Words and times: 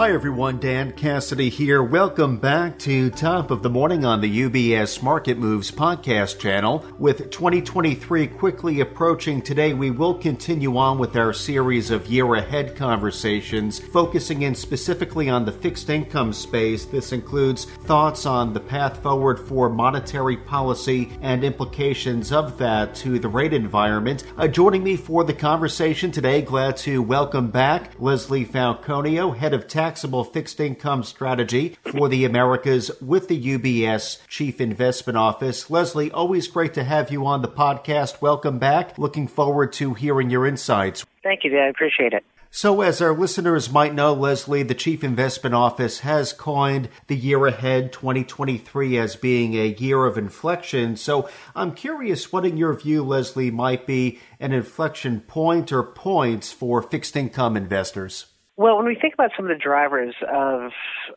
Hi 0.00 0.12
everyone, 0.12 0.60
Dan 0.60 0.92
Cassidy 0.92 1.50
here. 1.50 1.82
Welcome 1.82 2.38
back 2.38 2.78
to 2.78 3.10
Top 3.10 3.50
of 3.50 3.62
the 3.62 3.68
Morning 3.68 4.06
on 4.06 4.22
the 4.22 4.40
UBS 4.48 5.02
Market 5.02 5.36
Moves 5.36 5.70
podcast 5.70 6.38
channel. 6.38 6.82
With 6.98 7.30
2023 7.30 8.28
quickly 8.28 8.80
approaching 8.80 9.42
today, 9.42 9.74
we 9.74 9.90
will 9.90 10.14
continue 10.14 10.78
on 10.78 10.96
with 10.96 11.16
our 11.16 11.34
series 11.34 11.90
of 11.90 12.06
year 12.06 12.34
ahead 12.36 12.76
conversations, 12.76 13.78
focusing 13.78 14.40
in 14.40 14.54
specifically 14.54 15.28
on 15.28 15.44
the 15.44 15.52
fixed 15.52 15.90
income 15.90 16.32
space. 16.32 16.86
This 16.86 17.12
includes 17.12 17.66
thoughts 17.66 18.24
on 18.24 18.54
the 18.54 18.60
path 18.60 19.02
forward 19.02 19.38
for 19.38 19.68
monetary 19.68 20.38
policy 20.38 21.12
and 21.20 21.44
implications 21.44 22.32
of 22.32 22.56
that 22.56 22.94
to 22.94 23.18
the 23.18 23.28
rate 23.28 23.52
environment. 23.52 24.24
Uh, 24.38 24.48
joining 24.48 24.82
me 24.82 24.96
for 24.96 25.24
the 25.24 25.34
conversation 25.34 26.10
today, 26.10 26.40
glad 26.40 26.78
to 26.78 27.02
welcome 27.02 27.50
back 27.50 27.92
Leslie 28.00 28.46
Falconio, 28.46 29.36
head 29.36 29.52
of 29.52 29.68
tax 29.68 29.89
taxable 29.90 30.22
fixed 30.22 30.60
income 30.60 31.02
strategy 31.02 31.76
for 31.82 32.08
the 32.08 32.24
Americas 32.24 32.92
with 33.00 33.26
the 33.26 33.58
UBS 33.58 34.24
Chief 34.28 34.60
Investment 34.60 35.16
Office. 35.16 35.68
Leslie, 35.68 36.12
always 36.12 36.46
great 36.46 36.74
to 36.74 36.84
have 36.84 37.10
you 37.10 37.26
on 37.26 37.42
the 37.42 37.48
podcast. 37.48 38.22
Welcome 38.22 38.60
back. 38.60 38.96
Looking 38.98 39.26
forward 39.26 39.72
to 39.72 39.94
hearing 39.94 40.30
your 40.30 40.46
insights. 40.46 41.04
Thank 41.24 41.42
you, 41.42 41.50
Dan. 41.50 41.62
I 41.62 41.68
appreciate 41.70 42.12
it. 42.12 42.24
So, 42.52 42.82
as 42.82 43.00
our 43.00 43.12
listeners 43.12 43.72
might 43.72 43.92
know, 43.92 44.12
Leslie, 44.12 44.62
the 44.62 44.76
Chief 44.76 45.02
Investment 45.02 45.56
Office 45.56 46.00
has 46.00 46.32
coined 46.32 46.88
the 47.08 47.16
year 47.16 47.44
ahead 47.46 47.92
2023 47.92 48.96
as 48.96 49.16
being 49.16 49.54
a 49.54 49.66
year 49.66 50.04
of 50.04 50.16
inflection. 50.16 50.94
So, 50.94 51.28
I'm 51.56 51.74
curious 51.74 52.32
what, 52.32 52.46
in 52.46 52.56
your 52.56 52.74
view, 52.74 53.02
Leslie, 53.02 53.50
might 53.50 53.88
be 53.88 54.20
an 54.38 54.52
inflection 54.52 55.20
point 55.22 55.72
or 55.72 55.82
points 55.82 56.52
for 56.52 56.80
fixed 56.80 57.16
income 57.16 57.56
investors. 57.56 58.26
Well, 58.60 58.76
when 58.76 58.84
we 58.84 58.94
think 58.94 59.14
about 59.14 59.30
some 59.34 59.46
of 59.46 59.48
the 59.48 59.58
drivers 59.58 60.14
of 60.30 60.72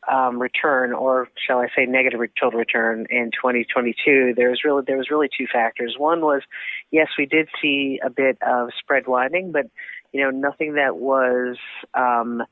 um, 0.09 0.41
return, 0.41 0.93
or 0.93 1.27
shall 1.45 1.57
I 1.57 1.67
say, 1.75 1.85
negative 1.85 2.21
total 2.39 2.57
return 2.57 3.05
in 3.09 3.31
2022, 3.31 4.31
there's 4.37 4.61
really 4.63 4.83
there 4.87 4.95
was 4.95 5.09
really 5.11 5.27
two 5.37 5.47
factors. 5.51 5.95
One 5.97 6.21
was, 6.21 6.43
yes, 6.89 7.07
we 7.17 7.25
did 7.25 7.49
see 7.61 7.99
a 8.01 8.09
bit 8.09 8.37
of 8.41 8.69
spread 8.79 9.07
widening, 9.07 9.51
but 9.51 9.65
you 10.13 10.21
know, 10.21 10.29
nothing 10.29 10.75
that 10.75 10.95
was, 10.95 11.57
um, 11.93 12.43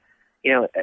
you 0.43 0.51
know, 0.51 0.67
uh, 0.75 0.81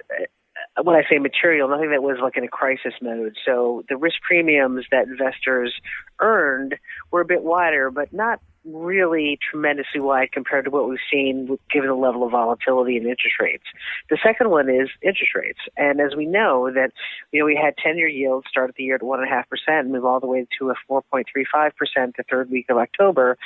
uh, 0.78 0.82
when 0.82 0.96
I 0.96 1.02
say 1.10 1.18
material, 1.18 1.68
nothing 1.68 1.90
that 1.90 2.02
was 2.02 2.16
like 2.22 2.38
in 2.38 2.44
a 2.44 2.48
crisis 2.48 2.94
mode. 3.02 3.36
So 3.44 3.84
the 3.90 3.98
risk 3.98 4.22
premiums 4.22 4.86
that 4.90 5.06
investors 5.06 5.74
earned 6.18 6.76
were 7.10 7.20
a 7.20 7.26
bit 7.26 7.42
wider, 7.42 7.90
but 7.90 8.10
not 8.14 8.40
really 8.72 9.38
tremendously 9.50 10.00
wide 10.00 10.32
compared 10.32 10.64
to 10.64 10.70
what 10.70 10.88
we've 10.88 10.98
seen 11.10 11.58
given 11.72 11.88
the 11.88 11.94
level 11.94 12.24
of 12.24 12.32
volatility 12.32 12.96
in 12.96 13.02
interest 13.02 13.36
rates. 13.40 13.64
The 14.10 14.18
second 14.22 14.50
one 14.50 14.68
is 14.68 14.88
interest 15.02 15.34
rates. 15.34 15.60
And 15.76 16.00
as 16.00 16.14
we 16.16 16.26
know 16.26 16.70
that, 16.74 16.92
you 17.32 17.40
know, 17.40 17.46
we 17.46 17.58
had 17.62 17.74
10 17.82 17.96
year 17.96 18.08
yields 18.08 18.46
start 18.48 18.70
at 18.70 18.76
the 18.76 18.84
year 18.84 18.96
at 18.96 19.00
1.5%, 19.00 19.44
and 19.68 19.92
move 19.92 20.04
all 20.04 20.20
the 20.20 20.26
way 20.26 20.46
to 20.58 20.70
a 20.70 20.74
4.35% 20.90 21.72
the 22.16 22.24
third 22.28 22.50
week 22.50 22.66
of 22.68 22.76
October. 22.76 23.38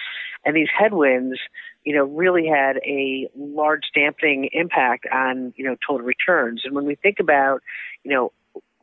And 0.45 0.56
these 0.56 0.69
headwinds, 0.77 1.39
you 1.84 1.95
know, 1.95 2.05
really 2.05 2.47
had 2.47 2.77
a 2.84 3.29
large 3.36 3.91
dampening 3.95 4.48
impact 4.53 5.07
on, 5.12 5.53
you 5.57 5.64
know, 5.64 5.77
total 5.86 6.07
returns. 6.07 6.62
And 6.64 6.75
when 6.75 6.84
we 6.84 6.95
think 6.95 7.19
about, 7.20 7.61
you 8.05 8.12
know, 8.12 8.33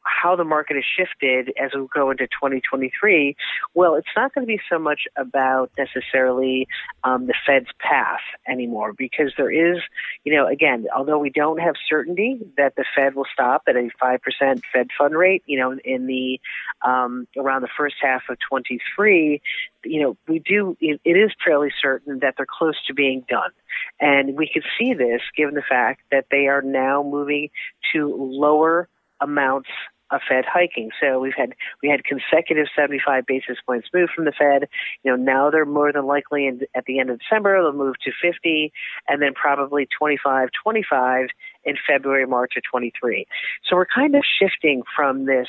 how 0.10 0.36
the 0.36 0.44
market 0.44 0.76
has 0.76 0.84
shifted 0.98 1.54
as 1.62 1.72
we 1.76 1.88
go 1.94 2.12
into 2.12 2.26
2023, 2.28 3.36
well, 3.74 3.96
it's 3.96 4.08
not 4.16 4.34
going 4.34 4.46
to 4.46 4.48
be 4.48 4.60
so 4.70 4.80
much 4.80 5.02
about 5.16 5.72
necessarily 5.78 6.68
um, 7.04 7.28
the 7.28 7.34
Fed's 7.46 7.70
path 7.80 8.20
anymore 8.48 8.94
because 8.94 9.32
there 9.38 9.52
is, 9.52 9.80
you 10.24 10.34
know, 10.34 10.48
again, 10.48 10.88
although 10.96 11.20
we 11.20 11.30
don't 11.30 11.60
have 11.60 11.76
certainty 11.88 12.40
that 12.58 12.76
the 12.76 12.86
Fed 12.96 13.16
will 13.16 13.28
stop 13.32 13.64
at 13.68 13.76
a 13.76 13.90
5% 14.02 14.62
Fed 14.74 14.88
fund 14.98 15.16
rate, 15.16 15.44
you 15.46 15.60
know, 15.60 15.78
in 15.84 16.08
the 16.08 16.40
um, 16.82 17.28
around 17.38 17.62
the 17.62 17.70
first 17.78 17.96
half 18.02 18.24
of 18.30 18.38
23, 18.50 19.42
you 19.86 20.02
know, 20.02 20.18
we 20.28 20.40
do, 20.40 20.78
it, 20.80 21.00
it 21.06 21.12
is 21.14 21.32
fairly 21.44 21.70
certain 21.82 22.20
that 22.20 22.36
they're 22.38 22.48
close 22.50 22.76
to 22.88 22.94
being 22.94 23.24
done. 23.30 23.52
And 24.00 24.38
we 24.38 24.50
can 24.52 24.64
see 24.78 24.94
this 24.94 25.22
given 25.36 25.56
the 25.56 25.62
fact 25.62 26.02
that 26.12 26.26
they 26.32 26.48
are 26.48 26.62
now 26.62 27.04
moving 27.04 27.50
to 27.94 28.16
lower 28.18 28.88
amounts 29.22 29.70
of 30.12 30.22
Fed 30.28 30.46
hiking. 30.46 30.90
So 31.02 31.20
we've 31.20 31.34
had 31.38 31.54
we 31.82 31.90
had 31.90 32.04
consecutive 32.04 32.68
75 32.76 33.26
basis 33.26 33.58
points 33.66 33.88
move 33.94 34.10
from 34.16 34.26
the 34.26 34.32
Fed. 34.32 34.70
You 35.04 35.12
know 35.12 35.18
now 35.18 35.50
they're 35.50 35.66
more 35.66 35.92
than 35.92 36.06
likely 36.06 36.48
in, 36.48 36.62
at 36.76 36.86
the 36.86 37.00
end 37.00 37.10
of 37.10 37.20
December 37.20 37.62
they'll 37.62 37.74
move 37.74 37.96
to 38.04 38.12
50, 38.22 38.72
and 39.08 39.22
then 39.22 39.34
probably 39.34 39.88
25, 39.98 40.50
25 40.64 41.28
in 41.66 41.76
February, 41.88 42.26
March 42.26 42.54
of 42.58 42.64
23. 42.70 43.26
So 43.68 43.76
we're 43.76 43.86
kind 43.86 44.16
of 44.16 44.24
shifting 44.40 44.84
from 44.96 45.26
this 45.26 45.48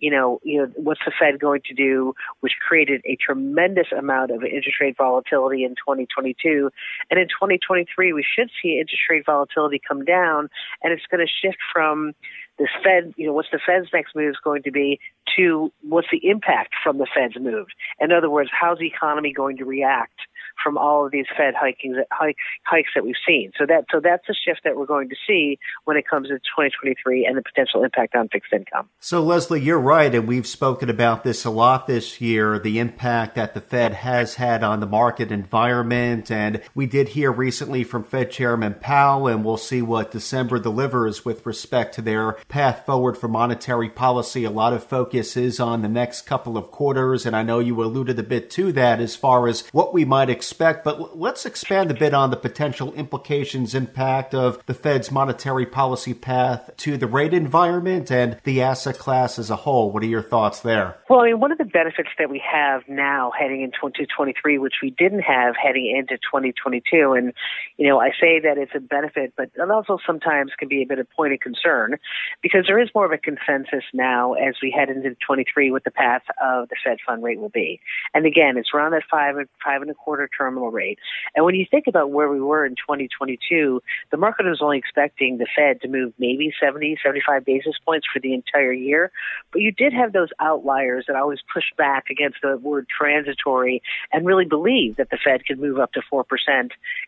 you 0.00 0.10
know, 0.10 0.40
you 0.42 0.58
know, 0.58 0.72
what's 0.76 1.00
the 1.04 1.12
Fed 1.16 1.38
going 1.38 1.60
to 1.66 1.74
do, 1.74 2.14
which 2.40 2.54
created 2.66 3.02
a 3.04 3.16
tremendous 3.16 3.88
amount 3.96 4.30
of 4.30 4.42
interest 4.42 4.80
rate 4.80 4.96
volatility 4.96 5.62
in 5.62 5.72
2022. 5.72 6.70
And 7.10 7.20
in 7.20 7.28
2023, 7.28 8.12
we 8.12 8.24
should 8.24 8.50
see 8.60 8.78
interest 8.80 9.02
rate 9.08 9.24
volatility 9.26 9.80
come 9.86 10.04
down, 10.04 10.48
and 10.82 10.92
it's 10.92 11.06
going 11.10 11.24
to 11.24 11.30
shift 11.30 11.58
from 11.72 12.14
this 12.60 12.68
Fed, 12.84 13.14
you 13.16 13.26
know, 13.26 13.32
what's 13.32 13.48
the 13.50 13.58
Fed's 13.64 13.88
next 13.92 14.14
move 14.14 14.30
is 14.30 14.36
going 14.44 14.62
to 14.64 14.70
be 14.70 15.00
to 15.36 15.72
what's 15.82 16.08
the 16.12 16.20
impact 16.28 16.74
from 16.84 16.98
the 16.98 17.06
Fed's 17.12 17.40
move. 17.40 17.68
In 17.98 18.12
other 18.12 18.28
words, 18.28 18.50
how's 18.52 18.78
the 18.78 18.86
economy 18.86 19.32
going 19.32 19.56
to 19.56 19.64
react 19.64 20.20
from 20.62 20.76
all 20.78 21.06
of 21.06 21.12
these 21.12 21.26
Fed 21.36 21.54
hikes 21.54 22.88
that 22.94 23.04
we've 23.04 23.14
seen. 23.26 23.52
So 23.58 23.66
that 23.66 23.86
so 23.90 24.00
that's 24.00 24.28
a 24.28 24.34
shift 24.34 24.60
that 24.64 24.76
we're 24.76 24.86
going 24.86 25.08
to 25.08 25.16
see 25.26 25.58
when 25.84 25.96
it 25.96 26.06
comes 26.08 26.28
to 26.28 26.34
2023 26.34 27.26
and 27.26 27.36
the 27.36 27.42
potential 27.42 27.82
impact 27.84 28.14
on 28.14 28.28
fixed 28.28 28.52
income. 28.52 28.88
So 29.00 29.22
Leslie, 29.22 29.60
you're 29.60 29.80
right, 29.80 30.14
and 30.14 30.28
we've 30.28 30.46
spoken 30.46 30.90
about 30.90 31.24
this 31.24 31.44
a 31.44 31.50
lot 31.50 31.86
this 31.86 32.20
year. 32.20 32.58
The 32.58 32.78
impact 32.78 33.34
that 33.36 33.54
the 33.54 33.60
Fed 33.60 33.94
has 33.94 34.34
had 34.34 34.62
on 34.62 34.80
the 34.80 34.86
market 34.86 35.32
environment, 35.32 36.30
and 36.30 36.62
we 36.74 36.86
did 36.86 37.08
hear 37.08 37.32
recently 37.32 37.84
from 37.84 38.04
Fed 38.04 38.30
Chairman 38.30 38.74
Powell, 38.74 39.28
and 39.28 39.44
we'll 39.44 39.56
see 39.56 39.82
what 39.82 40.10
December 40.10 40.58
delivers 40.58 41.24
with 41.24 41.44
respect 41.46 41.94
to 41.94 42.02
their 42.02 42.32
path 42.48 42.84
forward 42.86 43.16
for 43.16 43.28
monetary 43.28 43.88
policy. 43.88 44.44
A 44.44 44.50
lot 44.50 44.72
of 44.72 44.84
focus 44.84 45.36
is 45.36 45.58
on 45.60 45.82
the 45.82 45.88
next 45.88 46.22
couple 46.22 46.56
of 46.56 46.70
quarters, 46.70 47.26
and 47.26 47.34
I 47.34 47.42
know 47.42 47.58
you 47.58 47.82
alluded 47.82 48.18
a 48.18 48.22
bit 48.22 48.50
to 48.50 48.72
that 48.72 49.00
as 49.00 49.16
far 49.16 49.48
as 49.48 49.66
what 49.72 49.94
we 49.94 50.04
might 50.04 50.30
expect 50.30 50.49
expect, 50.50 50.82
but 50.82 51.16
let's 51.16 51.46
expand 51.46 51.92
a 51.92 51.94
bit 51.94 52.12
on 52.12 52.30
the 52.30 52.36
potential 52.36 52.92
implications, 52.94 53.72
impact 53.72 54.34
of 54.34 54.60
the 54.66 54.74
Fed's 54.74 55.08
monetary 55.08 55.64
policy 55.64 56.12
path 56.12 56.70
to 56.78 56.96
the 56.96 57.06
rate 57.06 57.32
environment 57.32 58.10
and 58.10 58.36
the 58.42 58.60
asset 58.60 58.98
class 58.98 59.38
as 59.38 59.48
a 59.48 59.54
whole. 59.54 59.92
What 59.92 60.02
are 60.02 60.06
your 60.06 60.22
thoughts 60.22 60.58
there? 60.58 60.98
Well, 61.08 61.20
I 61.20 61.26
mean, 61.26 61.38
one 61.38 61.52
of 61.52 61.58
the 61.58 61.64
benefits 61.64 62.08
that 62.18 62.30
we 62.30 62.42
have 62.44 62.82
now 62.88 63.30
heading 63.38 63.62
into 63.62 63.76
2023, 63.76 64.58
which 64.58 64.74
we 64.82 64.90
didn't 64.90 65.20
have 65.20 65.54
heading 65.54 65.94
into 65.96 66.16
2022, 66.16 67.12
and, 67.12 67.32
you 67.76 67.86
know, 67.86 68.00
I 68.00 68.10
say 68.20 68.40
that 68.40 68.58
it's 68.58 68.72
a 68.74 68.80
benefit, 68.80 69.34
but 69.36 69.50
it 69.54 69.70
also 69.70 69.98
sometimes 70.04 70.50
can 70.58 70.66
be 70.66 70.82
a 70.82 70.86
bit 70.86 70.98
of 70.98 71.08
point 71.10 71.32
of 71.32 71.38
concern 71.38 71.96
because 72.42 72.64
there 72.66 72.80
is 72.80 72.88
more 72.92 73.06
of 73.06 73.12
a 73.12 73.18
consensus 73.18 73.84
now 73.94 74.32
as 74.32 74.56
we 74.60 74.74
head 74.76 74.88
into 74.88 75.16
23 75.24 75.70
what 75.70 75.84
the 75.84 75.92
path 75.92 76.22
of 76.42 76.68
the 76.70 76.76
Fed 76.84 76.98
fund 77.06 77.22
rate 77.22 77.38
will 77.38 77.50
be. 77.50 77.80
And 78.14 78.26
again, 78.26 78.56
it's 78.56 78.70
around 78.74 78.92
that 78.92 79.04
five, 79.08 79.36
five 79.64 79.82
and 79.82 79.90
a 79.90 79.94
quarter 79.94 80.28
terminal 80.40 80.70
rate. 80.70 80.98
And 81.34 81.44
when 81.44 81.54
you 81.54 81.66
think 81.70 81.86
about 81.86 82.10
where 82.10 82.30
we 82.30 82.40
were 82.40 82.64
in 82.64 82.72
2022, 82.72 83.82
the 84.10 84.16
market 84.16 84.46
was 84.46 84.60
only 84.62 84.78
expecting 84.78 85.38
the 85.38 85.46
Fed 85.54 85.80
to 85.82 85.88
move 85.88 86.12
maybe 86.18 86.52
70, 86.60 86.96
75 87.04 87.44
basis 87.44 87.74
points 87.84 88.06
for 88.12 88.20
the 88.20 88.32
entire 88.32 88.72
year. 88.72 89.12
But 89.52 89.60
you 89.60 89.72
did 89.72 89.92
have 89.92 90.12
those 90.12 90.30
outliers 90.40 91.04
that 91.06 91.16
always 91.16 91.40
pushed 91.52 91.76
back 91.76 92.04
against 92.10 92.38
the 92.42 92.56
word 92.56 92.86
transitory 92.88 93.82
and 94.12 94.26
really 94.26 94.46
believed 94.46 94.96
that 94.96 95.10
the 95.10 95.18
Fed 95.22 95.44
could 95.44 95.60
move 95.60 95.78
up 95.78 95.92
to 95.92 96.00
4% 96.12 96.24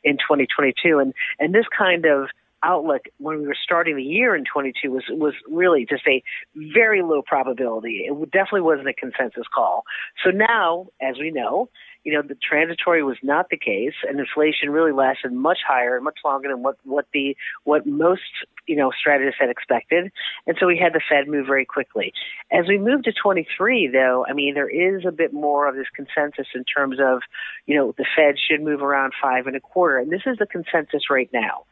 in 0.05 0.17
2022. 0.19 0.99
And, 0.99 1.14
and 1.38 1.55
this 1.55 1.67
kind 1.76 2.05
of 2.05 2.28
outlook 2.62 3.02
when 3.19 3.38
we 3.38 3.46
were 3.46 3.56
starting 3.61 3.96
the 3.96 4.02
year 4.02 4.37
in 4.37 4.44
22 4.44 4.90
was 4.90 5.05
was 5.11 5.35
really 5.50 5.87
just 5.88 6.06
a 6.06 6.23
very 6.55 7.02
low 7.02 7.23
probability. 7.23 8.06
It 8.08 8.31
definitely 8.31 8.61
wasn't 8.62 8.88
a 8.88 8.93
consensus 8.93 9.46
call. 9.52 9.85
So 10.25 10.31
now, 10.31 10.87
as 11.00 11.17
we 11.19 11.31
know, 11.31 11.69
you 12.04 12.12
know, 12.12 12.22
the 12.22 12.37
transitory 12.37 13.02
was 13.02 13.16
not 13.22 13.49
the 13.50 13.56
case, 13.56 13.94
and 14.08 14.19
inflation 14.19 14.70
really 14.70 14.93
lasted 14.93 15.32
much 15.32 15.58
higher 15.66 15.96
and 15.96 16.04
much 16.04 16.19
longer 16.25 16.49
than 16.49 16.62
what 16.62 16.76
what 16.84 17.06
the 17.12 17.37
what 17.64 17.87
most 17.87 18.22
you 18.66 18.76
know 18.76 18.90
strategists 18.90 19.38
had 19.40 19.50
expected, 19.50 20.10
and 20.46 20.56
so 20.58 20.66
we 20.66 20.78
had 20.78 20.93
the 20.93 21.00
Fed 21.08 21.28
move 21.28 21.46
very 21.46 21.64
quickly. 21.64 22.12
As 22.50 22.66
we 22.69 22.78
move 22.78 23.02
to 23.04 23.12
23, 23.12 23.88
though, 23.93 24.26
I 24.28 24.32
mean, 24.32 24.54
there 24.54 24.69
is 24.69 25.04
a 25.06 25.12
bit 25.12 25.32
more 25.32 25.69
of 25.69 25.75
this 25.75 25.87
consensus 25.94 26.46
in 26.54 26.64
terms 26.64 26.99
of, 27.00 27.20
you 27.66 27.76
know, 27.76 27.94
the 27.96 28.06
Fed 28.16 28.37
should 28.38 28.62
move 28.62 28.82
around 28.82 29.12
five 29.20 29.46
and 29.46 29.56
a 29.56 29.60
quarter, 29.60 29.99
and 29.99 30.10
this 30.10 30.22
is 30.26 30.38
the 30.38 30.46
consensus 30.46 31.10
right 31.10 31.31
now. 31.32 31.64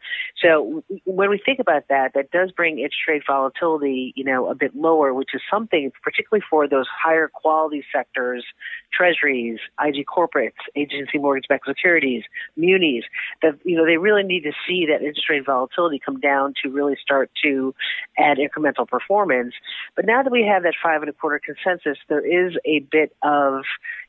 So 0.42 0.82
when 1.04 1.30
we 1.30 1.40
think 1.44 1.58
about 1.58 1.88
that, 1.88 2.12
that 2.14 2.30
does 2.30 2.52
bring 2.52 2.78
interest 2.78 3.02
rate 3.08 3.22
volatility, 3.26 4.12
you 4.16 4.24
know, 4.24 4.48
a 4.48 4.54
bit 4.54 4.74
lower, 4.74 5.12
which 5.12 5.30
is 5.34 5.42
something 5.50 5.90
particularly 6.02 6.44
for 6.48 6.68
those 6.68 6.86
higher 6.90 7.28
quality 7.28 7.84
sectors, 7.92 8.44
treasuries, 8.92 9.58
IG 9.84 10.06
corporates, 10.06 10.52
agency 10.76 11.19
mortgage-backed 11.19 11.66
securities, 11.66 12.25
munis. 12.56 13.04
That 13.42 13.58
you 13.64 13.76
know 13.76 13.84
they 13.84 13.96
really 13.96 14.22
need 14.22 14.42
to 14.42 14.52
see 14.66 14.87
that 14.87 15.00
interest 15.02 15.28
rate 15.28 15.46
volatility 15.46 16.00
come 16.04 16.20
down 16.20 16.54
to 16.62 16.70
really 16.70 16.96
start 17.00 17.31
to 17.42 17.75
add 18.19 18.38
incremental 18.38 18.87
performance. 18.87 19.54
But 19.96 20.06
now 20.06 20.22
that 20.22 20.32
we 20.32 20.44
have 20.44 20.62
that 20.64 20.75
five 20.82 21.02
and 21.02 21.10
a 21.10 21.12
quarter 21.12 21.40
consensus, 21.44 21.98
there 22.08 22.25
is 22.25 22.56
a 22.64 22.81
bit 22.81 23.14
of 23.22 23.64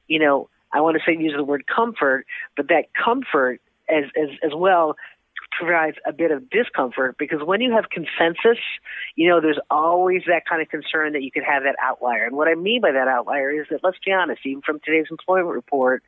you 0.07 0.19
know 0.19 0.49
I 0.73 0.81
want 0.81 0.97
to 0.97 1.03
say 1.05 1.17
use 1.17 1.33
the 1.35 1.43
word 1.43 1.65
comfort, 1.67 2.25
but 2.55 2.67
that 2.69 2.93
comfort 2.93 3.61
as 3.89 4.05
as 4.15 4.29
as 4.43 4.51
well 4.55 4.95
provides 5.51 5.97
a 6.05 6.13
bit 6.13 6.31
of 6.31 6.49
discomfort 6.49 7.15
because 7.17 7.39
when 7.43 7.61
you 7.61 7.71
have 7.71 7.89
consensus, 7.89 8.59
you 9.15 9.29
know, 9.29 9.41
there's 9.41 9.59
always 9.69 10.23
that 10.27 10.45
kind 10.47 10.61
of 10.61 10.69
concern 10.69 11.13
that 11.13 11.23
you 11.23 11.31
could 11.31 11.43
have 11.43 11.63
that 11.63 11.75
outlier. 11.81 12.25
And 12.25 12.35
what 12.35 12.47
I 12.47 12.55
mean 12.55 12.81
by 12.81 12.91
that 12.91 13.07
outlier 13.07 13.51
is 13.51 13.67
that, 13.69 13.81
let's 13.83 13.97
be 14.05 14.11
honest, 14.11 14.41
even 14.45 14.61
from 14.61 14.79
today's 14.83 15.07
employment 15.11 15.53
report, 15.53 16.03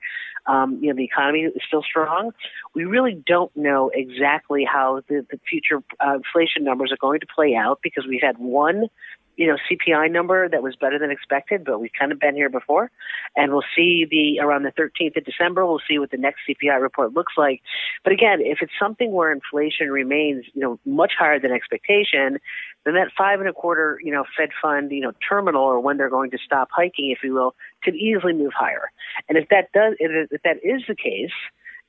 um, 0.45 0.79
you 0.81 0.89
know, 0.89 0.95
the 0.95 1.03
economy 1.05 1.41
is 1.41 1.61
still 1.67 1.83
strong. 1.83 2.31
We 2.73 2.85
really 2.85 3.21
don't 3.25 3.55
know 3.55 3.91
exactly 3.93 4.65
how 4.65 5.01
the, 5.07 5.25
the 5.29 5.39
future 5.49 5.83
uh, 6.05 6.15
inflation 6.15 6.63
numbers 6.63 6.91
are 6.91 6.97
going 6.97 7.19
to 7.21 7.27
play 7.33 7.55
out 7.55 7.79
because 7.81 8.05
we've 8.07 8.21
had 8.21 8.37
one 8.37 8.89
you 9.35 9.47
know 9.47 9.57
CPI 9.69 10.11
number 10.11 10.47
that 10.49 10.63
was 10.63 10.75
better 10.75 10.99
than 10.99 11.11
expected, 11.11 11.63
but 11.65 11.79
we've 11.79 11.91
kind 11.97 12.11
of 12.11 12.19
been 12.19 12.35
here 12.35 12.49
before, 12.49 12.91
and 13.35 13.51
we'll 13.51 13.63
see 13.75 14.05
the 14.09 14.39
around 14.39 14.63
the 14.63 14.71
13th 14.71 15.17
of 15.17 15.25
December. 15.25 15.65
We'll 15.65 15.81
see 15.87 15.99
what 15.99 16.11
the 16.11 16.17
next 16.17 16.41
CPI 16.47 16.81
report 16.81 17.13
looks 17.13 17.33
like. 17.37 17.61
But 18.03 18.13
again, 18.13 18.39
if 18.41 18.59
it's 18.61 18.73
something 18.79 19.11
where 19.11 19.31
inflation 19.31 19.89
remains 19.89 20.45
you 20.53 20.61
know 20.61 20.79
much 20.85 21.13
higher 21.17 21.39
than 21.39 21.51
expectation, 21.51 22.39
then 22.85 22.93
that 22.95 23.09
five 23.17 23.39
and 23.39 23.49
a 23.49 23.53
quarter 23.53 23.99
you 24.03 24.11
know 24.11 24.25
Fed 24.37 24.49
fund 24.61 24.91
you 24.91 25.01
know 25.01 25.13
terminal 25.27 25.63
or 25.63 25.79
when 25.79 25.97
they're 25.97 26.09
going 26.09 26.31
to 26.31 26.37
stop 26.43 26.69
hiking, 26.71 27.11
if 27.11 27.23
you 27.23 27.33
will, 27.33 27.55
could 27.83 27.95
easily 27.95 28.33
move 28.33 28.53
higher. 28.55 28.91
And 29.29 29.37
if 29.37 29.49
that 29.49 29.71
does 29.73 29.95
if 29.99 30.41
that 30.43 30.57
is 30.63 30.83
the 30.87 30.95
case 30.95 31.31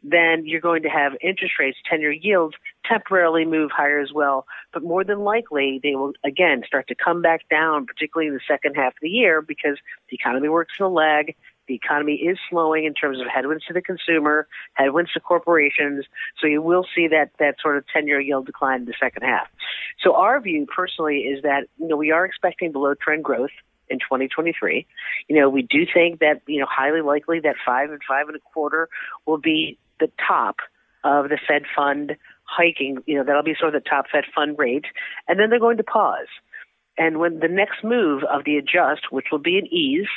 then 0.05 0.43
you're 0.45 0.61
going 0.61 0.83
to 0.83 0.89
have 0.89 1.13
interest 1.23 1.55
rates, 1.59 1.79
10 1.91 2.01
year 2.01 2.13
yields 2.13 2.55
temporarily 2.89 3.45
move 3.45 3.71
higher 3.71 4.01
as 4.01 4.13
well. 4.13 4.47
But 4.73 4.83
more 4.83 5.05
than 5.05 5.21
likely, 5.21 5.81
they 5.83 5.95
will 5.95 6.13
again 6.25 6.63
start 6.67 6.89
to 6.89 6.95
come 6.95 7.23
back 7.23 7.49
down, 7.49 7.87
particularly 7.87 8.29
in 8.29 8.35
the 8.35 8.41
second 8.47 8.75
half 8.75 8.93
of 8.93 9.01
the 9.03 9.09
year, 9.09 9.43
because 9.43 9.79
the 10.11 10.17
economy 10.17 10.49
works 10.49 10.75
in 10.79 10.85
a 10.85 10.89
lag. 10.89 11.35
The 11.67 11.75
economy 11.75 12.15
is 12.15 12.39
slowing 12.51 12.85
in 12.85 12.93
terms 12.93 13.21
of 13.21 13.27
headwinds 13.27 13.65
to 13.67 13.73
the 13.73 13.81
consumer, 13.81 14.47
headwinds 14.75 15.13
to 15.13 15.21
corporations. 15.21 16.05
So 16.39 16.47
you 16.47 16.61
will 16.61 16.87
see 16.95 17.09
that, 17.09 17.31
that 17.39 17.57
sort 17.63 17.79
of 17.79 17.85
10 17.93 18.07
year 18.07 18.21
yield 18.21 18.47
decline 18.47 18.81
in 18.81 18.87
the 18.87 18.95
second 19.01 19.23
half. 19.23 19.49
So 20.03 20.15
our 20.15 20.41
view 20.41 20.67
personally 20.67 21.21
is 21.21 21.43
that, 21.43 21.69
you 21.79 21.89
know, 21.89 21.97
we 21.97 22.11
are 22.11 22.27
expecting 22.27 22.73
below 22.73 22.95
trend 22.95 23.25
growth 23.25 23.51
in 23.89 23.99
2023. 23.99 24.87
You 25.29 25.41
know, 25.41 25.49
we 25.49 25.63
do 25.63 25.87
think 25.93 26.21
that, 26.21 26.43
you 26.47 26.61
know, 26.61 26.67
highly 26.69 27.01
likely 27.01 27.41
that 27.41 27.57
five 27.65 27.91
and 27.91 28.01
five 28.07 28.29
and 28.29 28.37
a 28.37 28.41
quarter 28.41 28.89
will 29.27 29.39
be 29.39 29.79
the 30.01 30.11
top 30.27 30.57
of 31.03 31.29
the 31.29 31.39
Fed 31.47 31.63
fund 31.75 32.17
hiking. 32.55 32.99
You 33.07 33.17
know, 33.17 33.25
that'll 33.25 33.43
be 33.43 33.55
sort 33.59 33.75
of 33.75 33.83
the 33.83 33.89
top 33.89 34.07
Fed 34.11 34.25
fund 34.35 34.57
rate, 34.59 34.85
and 35.29 35.39
then 35.39 35.51
they're 35.51 35.61
going 35.61 35.79
to 35.79 35.85
pause. 35.85 36.29
And 36.97 37.19
when 37.19 37.41
the 37.41 37.49
next 37.49 37.83
move 37.83 38.23
of 38.25 38.45
the 38.45 38.57
adjust, 38.57 39.11
which 39.11 39.27
will 39.33 39.41
be 39.41 39.59
an 39.59 39.67
ease, 39.67 40.09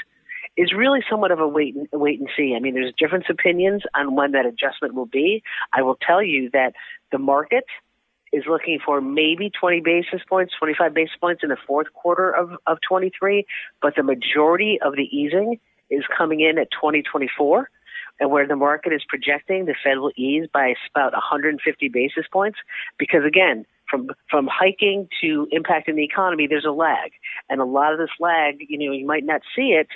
is 0.56 0.74
really 0.76 1.02
somewhat 1.10 1.32
of 1.32 1.40
a 1.40 1.48
wait 1.48 1.76
and 1.76 1.88
wait 1.94 2.20
and 2.20 2.30
see. 2.36 2.56
I 2.56 2.60
mean, 2.60 2.74
there's 2.74 2.94
different 2.98 3.26
opinions 3.30 3.84
on 3.94 4.16
when 4.16 4.32
that 4.32 4.46
adjustment 4.46 4.96
will 4.96 5.06
be. 5.06 5.44
I 5.74 5.84
will 5.84 5.98
tell 6.02 6.22
you 6.22 6.50
that 6.52 6.74
the 7.12 7.20
market 7.20 7.66
is 8.34 8.44
looking 8.50 8.80
for 8.84 9.00
maybe 9.00 9.52
20 9.60 9.82
basis 9.82 10.22
points, 10.28 10.54
25 10.60 10.94
basis 10.94 11.16
points 11.20 11.44
in 11.44 11.50
the 11.50 11.58
fourth 11.68 11.94
quarter 11.94 12.32
of, 12.32 12.52
of 12.66 12.80
23, 12.88 13.46
but 13.82 13.96
the 13.96 14.04
majority 14.04 14.80
of 14.84 14.96
the 14.96 15.04
easing 15.04 15.60
is 15.90 16.04
coming 16.18 16.42
in 16.42 16.58
at 16.58 16.70
2024 16.72 17.70
and 18.20 18.32
where 18.32 18.48
the 18.48 18.56
market 18.56 18.94
is 18.94 19.04
projecting 19.08 19.66
the 19.66 19.76
Fed 19.84 20.00
will 20.00 20.12
ease 20.16 20.48
by 20.52 20.74
about 20.94 21.14
150 21.14 21.90
basis 21.90 22.26
points 22.32 22.58
because 22.98 23.24
again, 23.26 23.66
from 23.90 24.10
from 24.30 24.50
hiking 24.52 25.08
to 25.22 25.48
impacting 25.54 25.96
the 25.96 26.04
economy, 26.04 26.48
there's 26.48 26.66
a 26.66 26.72
lag, 26.72 27.12
and 27.50 27.62
a 27.62 27.66
lot 27.66 27.94
of 27.94 28.00
this 28.00 28.10
lag, 28.20 28.56
you 28.68 28.78
know, 28.78 28.94
you 28.94 29.06
might 29.06 29.26
not 29.26 29.42
see 29.56 29.70
it 29.70 29.88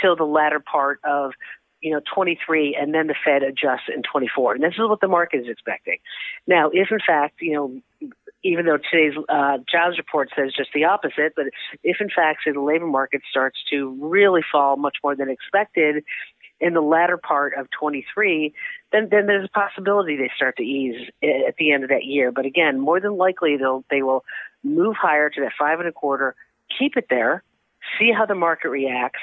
till 0.00 0.16
the 0.16 0.24
latter 0.24 0.60
part 0.60 1.00
of 1.04 1.32
you 1.80 1.92
know 1.92 2.00
23, 2.14 2.76
and 2.80 2.94
then 2.94 3.08
the 3.08 3.14
Fed 3.24 3.42
adjusts 3.42 3.88
in 3.94 4.02
24, 4.02 4.54
and 4.54 4.62
this 4.62 4.74
is 4.74 4.88
what 4.88 5.00
the 5.00 5.08
market 5.08 5.40
is 5.40 5.48
expecting. 5.48 5.98
Now, 6.46 6.70
if 6.72 6.90
in 6.90 6.98
fact, 7.06 7.40
you 7.40 7.52
know, 7.52 8.10
even 8.42 8.66
though 8.66 8.78
today's 8.78 9.14
uh, 9.28 9.58
jobs 9.70 9.98
report 9.98 10.30
says 10.36 10.52
just 10.56 10.70
the 10.74 10.84
opposite, 10.84 11.34
but 11.36 11.46
if 11.82 11.96
in 12.00 12.08
fact 12.08 12.40
say 12.44 12.52
the 12.52 12.60
labor 12.60 12.86
market 12.86 13.22
starts 13.28 13.58
to 13.70 13.96
really 14.00 14.42
fall 14.50 14.76
much 14.76 14.96
more 15.02 15.16
than 15.16 15.28
expected, 15.28 16.04
in 16.60 16.74
the 16.74 16.80
latter 16.80 17.16
part 17.16 17.54
of 17.54 17.68
23, 17.78 18.54
then 18.92 19.08
then 19.10 19.26
there's 19.26 19.46
a 19.46 19.58
possibility 19.58 20.16
they 20.16 20.30
start 20.36 20.56
to 20.56 20.62
ease 20.62 21.10
eh, 21.22 21.42
at 21.48 21.56
the 21.56 21.72
end 21.72 21.84
of 21.84 21.90
that 21.90 22.04
year. 22.04 22.32
But 22.32 22.46
again, 22.46 22.80
more 22.80 23.00
than 23.00 23.16
likely 23.16 23.56
they'll 23.56 23.84
they 23.90 24.02
will 24.02 24.24
move 24.62 24.96
higher 24.96 25.30
to 25.30 25.40
that 25.42 25.52
five 25.58 25.80
and 25.80 25.88
a 25.88 25.92
quarter, 25.92 26.34
keep 26.78 26.96
it 26.96 27.06
there, 27.10 27.42
see 27.98 28.12
how 28.12 28.26
the 28.26 28.34
market 28.34 28.68
reacts, 28.68 29.20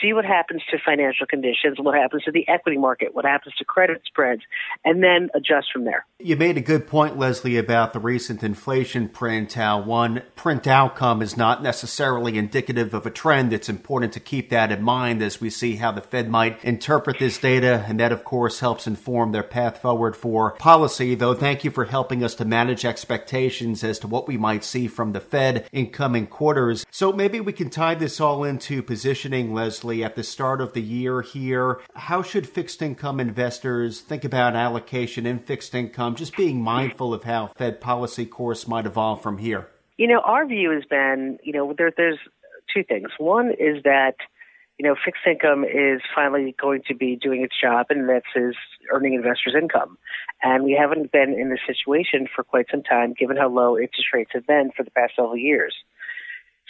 see 0.00 0.12
what 0.12 0.24
happens 0.24 0.62
to 0.70 0.78
financial 0.84 1.26
conditions, 1.26 1.78
what 1.78 1.94
happens 1.94 2.22
to 2.24 2.32
the 2.32 2.46
equity 2.48 2.78
market, 2.78 3.14
what 3.14 3.24
happens 3.24 3.54
to 3.56 3.64
credit 3.64 4.02
spreads, 4.06 4.42
and 4.84 5.02
then 5.02 5.28
adjust 5.34 5.68
from 5.72 5.84
there. 5.84 6.06
You 6.18 6.36
made 6.36 6.56
a 6.56 6.62
good 6.62 6.86
point, 6.86 7.18
Leslie, 7.18 7.56
about 7.56 7.92
the 7.92 8.00
recent 8.00 8.42
inflation 8.42 9.08
print. 9.08 9.54
How 9.54 9.80
one 9.80 10.22
print 10.36 10.66
outcome 10.66 11.22
is 11.22 11.36
not 11.36 11.62
necessarily 11.62 12.38
indicative 12.38 12.94
of 12.94 13.06
a 13.06 13.10
trend. 13.10 13.52
It's 13.52 13.68
important 13.68 14.12
to 14.14 14.20
keep 14.20 14.50
that 14.50 14.72
in 14.72 14.82
mind 14.82 15.22
as 15.22 15.40
we 15.40 15.50
see 15.50 15.76
how 15.76 15.92
the 15.92 16.00
Fed 16.00 16.28
might 16.28 16.62
interpret 16.64 17.18
this 17.18 17.38
data, 17.38 17.84
and 17.88 18.00
that, 18.00 18.12
of 18.12 18.24
course, 18.24 18.60
helps 18.60 18.86
inform 18.86 19.32
their 19.32 19.42
path 19.42 19.80
forward 19.80 20.16
for 20.16 20.52
policy. 20.52 21.14
Though, 21.14 21.34
thank 21.34 21.64
you 21.64 21.70
for 21.70 21.86
helping 21.86 22.22
us 22.22 22.34
to 22.36 22.44
manage 22.44 22.84
expectations 22.84 23.84
as 23.84 23.98
to 24.00 24.06
what 24.06 24.28
we 24.28 24.36
might 24.36 24.64
see 24.64 24.88
from 24.88 25.12
the 25.12 25.20
Fed 25.20 25.68
in 25.72 25.90
coming 25.90 26.26
quarters. 26.26 26.86
So 26.90 27.12
maybe 27.12 27.40
we 27.40 27.52
can 27.52 27.70
tie 27.70 27.94
this 27.94 28.20
all 28.20 28.44
into 28.44 28.82
positioning, 28.82 29.54
Leslie 29.54 29.87
at 29.88 30.14
the 30.14 30.22
start 30.22 30.60
of 30.60 30.72
the 30.72 30.82
year 30.82 31.22
here. 31.22 31.80
How 31.94 32.22
should 32.22 32.48
fixed 32.48 32.82
income 32.82 33.18
investors 33.20 34.00
think 34.00 34.24
about 34.24 34.54
allocation 34.54 35.26
in 35.26 35.38
fixed 35.38 35.74
income, 35.74 36.14
just 36.14 36.36
being 36.36 36.62
mindful 36.62 37.12
of 37.14 37.24
how 37.24 37.48
Fed 37.56 37.80
policy 37.80 38.26
course 38.26 38.68
might 38.68 38.86
evolve 38.86 39.22
from 39.22 39.38
here? 39.38 39.68
You 39.96 40.06
know, 40.06 40.20
our 40.20 40.46
view 40.46 40.70
has 40.70 40.84
been, 40.84 41.38
you 41.42 41.52
know, 41.52 41.74
there, 41.76 41.92
there's 41.96 42.18
two 42.72 42.84
things. 42.84 43.08
One 43.18 43.50
is 43.50 43.82
that, 43.84 44.16
you 44.78 44.86
know, 44.86 44.94
fixed 45.04 45.22
income 45.26 45.64
is 45.64 46.00
finally 46.14 46.54
going 46.60 46.82
to 46.86 46.94
be 46.94 47.16
doing 47.16 47.42
its 47.42 47.54
job, 47.60 47.86
and 47.90 48.08
that's 48.08 48.26
is 48.36 48.54
earning 48.92 49.14
investors' 49.14 49.56
income. 49.60 49.98
And 50.42 50.62
we 50.62 50.78
haven't 50.78 51.10
been 51.10 51.32
in 51.32 51.50
this 51.50 51.60
situation 51.66 52.28
for 52.32 52.44
quite 52.44 52.66
some 52.70 52.82
time, 52.82 53.14
given 53.18 53.36
how 53.36 53.48
low 53.48 53.76
interest 53.76 54.08
rates 54.14 54.30
have 54.34 54.46
been 54.46 54.70
for 54.76 54.84
the 54.84 54.90
past 54.92 55.14
several 55.16 55.36
years. 55.36 55.74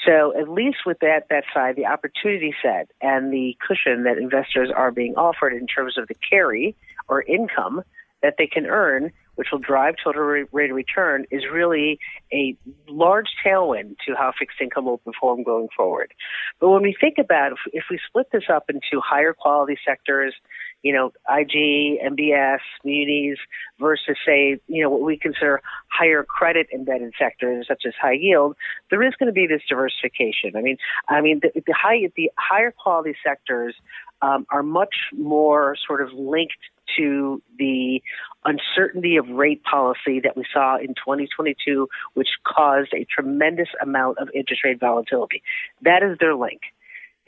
So 0.06 0.32
at 0.38 0.48
least 0.48 0.78
with 0.86 1.00
that 1.00 1.26
that 1.30 1.44
side, 1.52 1.76
the 1.76 1.86
opportunity 1.86 2.54
set 2.62 2.90
and 3.00 3.32
the 3.32 3.56
cushion 3.66 4.04
that 4.04 4.18
investors 4.18 4.70
are 4.74 4.90
being 4.90 5.14
offered 5.16 5.52
in 5.52 5.66
terms 5.66 5.98
of 5.98 6.08
the 6.08 6.14
carry 6.14 6.76
or 7.08 7.22
income 7.22 7.82
that 8.22 8.34
they 8.38 8.46
can 8.46 8.66
earn, 8.66 9.12
which 9.36 9.48
will 9.52 9.58
drive 9.60 9.94
total 10.02 10.22
rate 10.22 10.70
of 10.70 10.76
return, 10.76 11.24
is 11.30 11.42
really 11.52 11.98
a 12.32 12.56
large 12.88 13.28
tailwind 13.44 13.96
to 14.06 14.14
how 14.16 14.32
fixed 14.36 14.60
income 14.60 14.86
will 14.86 14.98
perform 14.98 15.42
going 15.42 15.68
forward. 15.76 16.12
But 16.60 16.70
when 16.70 16.82
we 16.82 16.96
think 17.00 17.18
about 17.18 17.52
if, 17.72 17.84
we 17.90 18.00
split 18.08 18.26
this 18.32 18.44
up 18.52 18.68
into 18.68 19.00
higher 19.00 19.32
quality 19.32 19.78
sectors 19.86 20.34
you 20.82 20.92
know, 20.92 21.12
IG, 21.28 21.98
MBS, 22.00 22.60
munis 22.84 23.38
versus 23.80 24.16
say, 24.24 24.60
you 24.68 24.82
know, 24.82 24.90
what 24.90 25.02
we 25.02 25.18
consider 25.18 25.60
higher 25.88 26.22
credit 26.22 26.68
embedded 26.72 27.12
sectors 27.18 27.66
such 27.68 27.82
as 27.86 27.94
high 28.00 28.12
yield, 28.12 28.56
there 28.90 29.02
is 29.02 29.14
going 29.18 29.26
to 29.26 29.32
be 29.32 29.46
this 29.46 29.62
diversification. 29.68 30.56
I 30.56 30.62
mean, 30.62 30.76
I 31.08 31.20
mean, 31.20 31.40
the, 31.42 31.50
the 31.66 31.74
high, 31.74 32.10
the 32.16 32.30
higher 32.36 32.72
quality 32.72 33.14
sectors 33.24 33.74
um, 34.22 34.46
are 34.50 34.62
much 34.62 34.94
more 35.16 35.76
sort 35.86 36.00
of 36.00 36.12
linked 36.12 36.54
to 36.96 37.42
the 37.58 38.02
uncertainty 38.44 39.16
of 39.16 39.28
rate 39.28 39.62
policy 39.62 40.20
that 40.20 40.36
we 40.36 40.44
saw 40.52 40.76
in 40.78 40.88
2022, 40.88 41.88
which 42.14 42.28
caused 42.46 42.92
a 42.94 43.04
tremendous 43.04 43.68
amount 43.82 44.18
of 44.18 44.28
interest 44.34 44.64
rate 44.64 44.80
volatility. 44.80 45.42
That 45.82 46.02
is 46.02 46.18
their 46.18 46.34
link. 46.34 46.60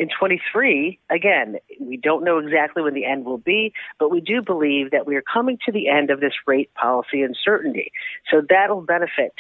In 0.00 0.09
23, 0.19 0.99
again, 1.11 1.57
we 1.78 1.99
don't 1.99 2.25
know 2.25 2.38
exactly 2.38 2.83
when 2.83 2.95
the 2.95 3.04
end 3.04 3.26
will 3.26 3.37
be, 3.37 3.75
but 3.99 4.11
we 4.11 4.23
do 4.23 4.40
believe 4.40 4.92
that 4.92 5.07
we 5.07 5.14
are 5.14 5.23
coming 5.23 5.59
to 5.66 5.73
the 5.73 5.90
end 5.90 6.09
of 6.09 6.21
this 6.21 6.33
rate 6.47 6.73
policy 6.73 7.21
uncertainty. 7.21 7.92
So 8.30 8.40
that'll 8.49 8.80
benefit 8.80 9.35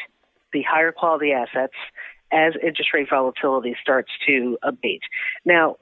the 0.52 0.62
higher 0.70 0.92
quality 0.92 1.32
assets 1.32 1.72
as 2.30 2.52
interest 2.62 2.90
rate 2.92 3.08
volatility 3.08 3.74
starts 3.80 4.10
to 4.26 4.58
abate. 4.62 5.00
Now, 5.46 5.76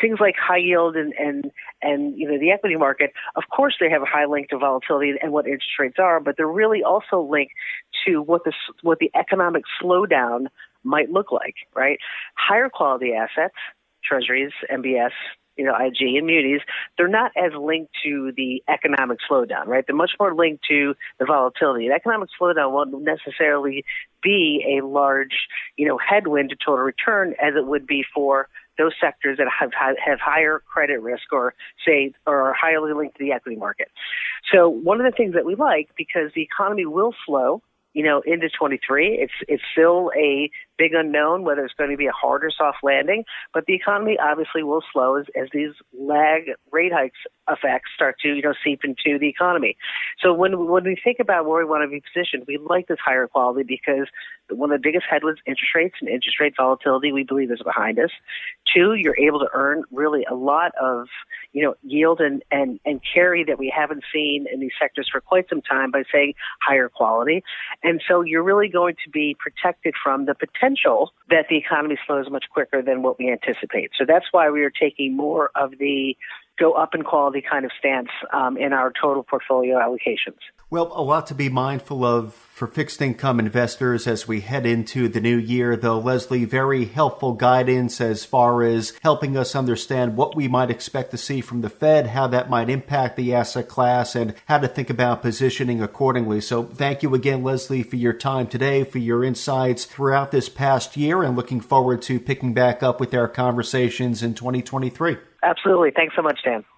things 0.00 0.20
like 0.20 0.36
high 0.40 0.56
yield 0.56 0.96
and, 0.96 1.12
and, 1.12 1.50
and, 1.82 2.18
you 2.18 2.30
know, 2.30 2.38
the 2.38 2.50
equity 2.50 2.76
market, 2.76 3.12
of 3.36 3.42
course 3.54 3.76
they 3.78 3.90
have 3.90 4.00
a 4.00 4.06
high 4.06 4.24
link 4.24 4.48
to 4.48 4.56
volatility 4.56 5.12
and 5.22 5.32
what 5.32 5.44
interest 5.44 5.78
rates 5.78 5.98
are, 5.98 6.18
but 6.18 6.38
they're 6.38 6.48
really 6.48 6.82
also 6.82 7.20
linked 7.20 7.52
to 8.06 8.22
what 8.22 8.44
the, 8.44 8.54
what 8.80 9.00
the 9.00 9.10
economic 9.14 9.64
slowdown 9.82 10.46
might 10.82 11.10
look 11.10 11.30
like, 11.30 11.56
right? 11.76 11.98
Higher 12.36 12.70
quality 12.70 13.12
assets 13.12 13.54
treasuries, 14.08 14.52
MBS, 14.70 15.10
you 15.58 15.64
know, 15.64 15.74
IG 15.74 16.16
and 16.16 16.26
munis, 16.26 16.62
they're 16.96 17.08
not 17.08 17.32
as 17.36 17.52
linked 17.60 17.92
to 18.04 18.32
the 18.36 18.62
economic 18.68 19.18
slowdown, 19.28 19.66
right? 19.66 19.84
They're 19.86 19.96
much 19.96 20.12
more 20.18 20.34
linked 20.34 20.64
to 20.68 20.94
the 21.18 21.26
volatility. 21.26 21.88
The 21.88 21.94
economic 21.94 22.28
slowdown 22.40 22.70
won't 22.70 22.94
necessarily 23.02 23.84
be 24.22 24.78
a 24.78 24.86
large, 24.86 25.48
you 25.76 25.86
know, 25.86 25.98
headwind 25.98 26.50
to 26.50 26.56
total 26.56 26.84
return 26.84 27.34
as 27.42 27.54
it 27.56 27.66
would 27.66 27.86
be 27.86 28.04
for 28.14 28.48
those 28.78 28.92
sectors 29.00 29.38
that 29.38 29.48
have 29.58 29.72
have 29.74 30.20
higher 30.20 30.62
credit 30.72 31.02
risk 31.02 31.32
or 31.32 31.52
say 31.84 32.12
or 32.26 32.48
are 32.48 32.54
highly 32.54 32.92
linked 32.92 33.18
to 33.18 33.24
the 33.24 33.32
equity 33.32 33.56
market. 33.56 33.88
So 34.52 34.68
one 34.68 35.00
of 35.00 35.10
the 35.10 35.16
things 35.16 35.34
that 35.34 35.44
we 35.44 35.56
like 35.56 35.90
because 35.96 36.30
the 36.36 36.42
economy 36.42 36.86
will 36.86 37.12
slow 37.26 37.60
you 37.94 38.04
know, 38.04 38.22
into 38.24 38.48
23. 38.48 39.18
It's 39.18 39.32
it's 39.48 39.62
still 39.72 40.12
a 40.16 40.50
big 40.78 40.92
unknown 40.94 41.44
whether 41.44 41.64
it's 41.64 41.74
going 41.74 41.90
to 41.90 41.96
be 41.96 42.06
a 42.06 42.12
hard 42.12 42.44
or 42.44 42.50
soft 42.56 42.78
landing, 42.82 43.24
but 43.52 43.66
the 43.66 43.74
economy 43.74 44.16
obviously 44.22 44.62
will 44.62 44.82
slow 44.92 45.16
as, 45.16 45.26
as 45.40 45.48
these 45.52 45.72
lag 45.98 46.42
rate 46.72 46.92
hikes 46.92 47.18
effects 47.50 47.90
start 47.94 48.16
to 48.20 48.28
you 48.28 48.42
know 48.42 48.54
seep 48.64 48.80
into 48.84 49.18
the 49.18 49.28
economy. 49.28 49.76
So 50.22 50.32
when 50.32 50.68
when 50.68 50.84
we 50.84 50.96
think 51.02 51.18
about 51.20 51.46
where 51.46 51.64
we 51.64 51.68
want 51.68 51.82
to 51.84 51.88
be 51.88 52.02
positioned, 52.12 52.44
we 52.46 52.58
like 52.58 52.88
this 52.88 52.98
higher 53.04 53.26
quality 53.26 53.64
because 53.66 54.08
one 54.50 54.70
of 54.72 54.80
the 54.80 54.86
biggest 54.86 55.06
headwinds, 55.10 55.40
interest 55.46 55.74
rates 55.74 55.96
and 56.00 56.08
interest 56.08 56.40
rate 56.40 56.54
volatility, 56.56 57.12
we 57.12 57.24
believe 57.24 57.50
is 57.50 57.60
behind 57.62 57.98
us. 57.98 58.10
Two, 58.74 58.94
you're 58.94 59.18
able 59.18 59.40
to 59.40 59.48
earn 59.52 59.84
really 59.90 60.24
a 60.30 60.34
lot 60.34 60.72
of 60.80 61.08
you 61.52 61.62
know 61.62 61.74
yield 61.82 62.20
and 62.20 62.42
and 62.50 62.80
and 62.84 63.00
carry 63.14 63.44
that 63.44 63.58
we 63.58 63.72
haven't 63.74 64.04
seen 64.12 64.46
in 64.52 64.60
these 64.60 64.72
sectors 64.80 65.08
for 65.10 65.20
quite 65.20 65.48
some 65.48 65.62
time 65.62 65.90
by 65.90 66.02
saying 66.12 66.34
higher 66.60 66.88
quality. 66.88 67.42
And 67.82 68.02
so 68.08 68.22
you're 68.22 68.42
really 68.42 68.68
going 68.68 68.96
to 69.04 69.10
be 69.10 69.36
protected 69.38 69.94
from 70.02 70.26
the 70.26 70.34
potential 70.34 70.67
that 71.30 71.46
the 71.48 71.56
economy 71.56 71.98
slows 72.06 72.30
much 72.30 72.46
quicker 72.52 72.82
than 72.82 73.02
what 73.02 73.18
we 73.18 73.30
anticipate. 73.30 73.90
So 73.98 74.04
that's 74.06 74.26
why 74.30 74.50
we 74.50 74.62
are 74.62 74.70
taking 74.70 75.16
more 75.16 75.50
of 75.54 75.72
the 75.78 76.16
go 76.58 76.72
up 76.72 76.94
in 76.94 77.02
quality 77.02 77.42
kind 77.42 77.64
of 77.64 77.70
stance 77.78 78.08
um, 78.32 78.56
in 78.56 78.72
our 78.72 78.92
total 79.00 79.22
portfolio 79.22 79.76
allocations. 79.76 80.38
Well, 80.70 80.92
a 80.94 81.00
lot 81.00 81.26
to 81.28 81.34
be 81.34 81.48
mindful 81.48 82.04
of 82.04 82.34
for 82.34 82.66
fixed 82.66 83.00
income 83.00 83.40
investors 83.40 84.06
as 84.06 84.28
we 84.28 84.40
head 84.40 84.66
into 84.66 85.08
the 85.08 85.20
new 85.20 85.38
year, 85.38 85.76
though, 85.76 85.98
Leslie, 85.98 86.44
very 86.44 86.84
helpful 86.84 87.32
guidance 87.32 88.02
as 88.02 88.26
far 88.26 88.62
as 88.62 88.92
helping 89.00 89.34
us 89.34 89.54
understand 89.54 90.16
what 90.16 90.36
we 90.36 90.46
might 90.46 90.70
expect 90.70 91.12
to 91.12 91.16
see 91.16 91.40
from 91.40 91.62
the 91.62 91.70
Fed, 91.70 92.08
how 92.08 92.26
that 92.26 92.50
might 92.50 92.68
impact 92.68 93.16
the 93.16 93.32
asset 93.32 93.66
class, 93.66 94.14
and 94.14 94.34
how 94.46 94.58
to 94.58 94.68
think 94.68 94.90
about 94.90 95.22
positioning 95.22 95.80
accordingly. 95.80 96.40
So 96.40 96.64
thank 96.64 97.02
you 97.02 97.14
again, 97.14 97.42
Leslie, 97.42 97.82
for 97.82 97.96
your 97.96 98.12
time 98.12 98.46
today, 98.46 98.84
for 98.84 98.98
your 98.98 99.24
insights 99.24 99.86
throughout 99.86 100.32
this 100.32 100.50
past 100.50 100.96
year, 100.96 101.22
and 101.22 101.34
looking 101.34 101.60
forward 101.60 102.02
to 102.02 102.20
picking 102.20 102.52
back 102.52 102.82
up 102.82 103.00
with 103.00 103.14
our 103.14 103.28
conversations 103.28 104.22
in 104.22 104.34
2023. 104.34 105.16
Absolutely. 105.42 105.90
Thanks 105.94 106.14
so 106.16 106.22
much, 106.22 106.40
Dan. 106.44 106.64